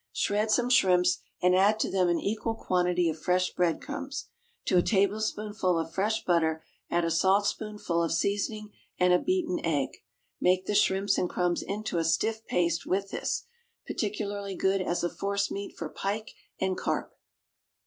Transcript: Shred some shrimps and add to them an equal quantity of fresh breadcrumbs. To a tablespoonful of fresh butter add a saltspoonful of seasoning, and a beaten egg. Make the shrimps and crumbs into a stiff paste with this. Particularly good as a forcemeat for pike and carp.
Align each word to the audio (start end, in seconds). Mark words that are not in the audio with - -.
Shred 0.13 0.49
some 0.49 0.71
shrimps 0.71 1.19
and 1.43 1.55
add 1.55 1.79
to 1.81 1.91
them 1.91 2.09
an 2.09 2.19
equal 2.19 2.55
quantity 2.55 3.07
of 3.07 3.21
fresh 3.21 3.53
breadcrumbs. 3.53 4.29
To 4.65 4.77
a 4.77 4.81
tablespoonful 4.81 5.77
of 5.77 5.93
fresh 5.93 6.23
butter 6.25 6.63
add 6.89 7.05
a 7.05 7.11
saltspoonful 7.11 8.01
of 8.03 8.11
seasoning, 8.11 8.71
and 8.97 9.13
a 9.13 9.19
beaten 9.19 9.63
egg. 9.63 9.89
Make 10.39 10.65
the 10.65 10.73
shrimps 10.73 11.19
and 11.19 11.29
crumbs 11.29 11.61
into 11.61 11.99
a 11.99 12.03
stiff 12.03 12.43
paste 12.47 12.83
with 12.87 13.11
this. 13.11 13.45
Particularly 13.85 14.55
good 14.55 14.81
as 14.81 15.03
a 15.03 15.07
forcemeat 15.11 15.77
for 15.77 15.87
pike 15.87 16.31
and 16.59 16.75
carp. 16.75 17.13